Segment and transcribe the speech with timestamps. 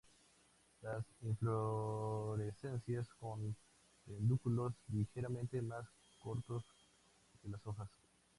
[0.81, 3.55] Las inflorescencias con
[4.03, 5.85] pedúnculos ligeramente más
[6.23, 6.65] cortos
[7.39, 7.87] que las hojas.